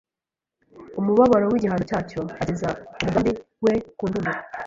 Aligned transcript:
umubabaro 0.99 1.45
w’igihano 1.47 1.83
cyacyo, 1.89 2.21
ageza 2.41 2.67
umugambi 2.97 3.31
we 3.65 3.73
ku 3.97 4.03
ndunduro, 4.09 4.39